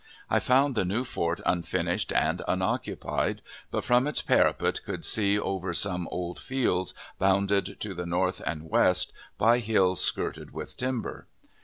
[0.31, 5.75] I found the new fort unfinished and unoccupied, but from its parapet could see over
[5.75, 11.27] some old fields bounded to the north and west by hills skirted with timber.